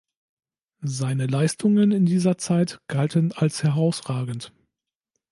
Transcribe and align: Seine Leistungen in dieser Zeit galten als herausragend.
Seine 0.81 1.27
Leistungen 1.27 1.91
in 1.91 2.07
dieser 2.07 2.39
Zeit 2.39 2.81
galten 2.87 3.33
als 3.33 3.61
herausragend. 3.61 4.51